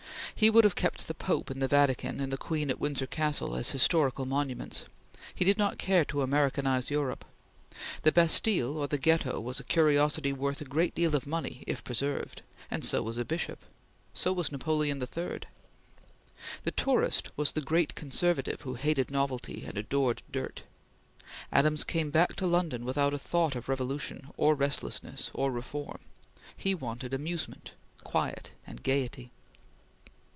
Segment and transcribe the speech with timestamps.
[0.33, 3.55] He would have kept the Pope in the Vatican and the Queen at Windsor Castle
[3.55, 4.85] as historical monuments.
[5.35, 7.25] He did not care to Americanize Europe.
[8.01, 11.83] The Bastille or the Ghetto was a curiosity worth a great deal of money, if
[11.83, 12.41] preserved;
[12.71, 13.59] and so was a Bishop;
[14.15, 15.41] so was Napoleon III.
[16.63, 20.63] The tourist was the great conservative who hated novelty and adored dirt.
[21.51, 25.99] Adams came back to London without a thought of revolution or restlessness or reform.
[26.57, 27.73] He wanted amusement,
[28.03, 29.29] quiet, and gaiety.